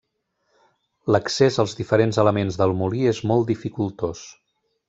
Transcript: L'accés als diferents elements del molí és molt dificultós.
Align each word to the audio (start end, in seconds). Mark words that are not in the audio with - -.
L'accés 1.15 1.59
als 1.65 1.77
diferents 1.83 2.21
elements 2.25 2.59
del 2.63 2.75
molí 2.83 3.07
és 3.15 3.23
molt 3.33 3.55
dificultós. 3.55 4.29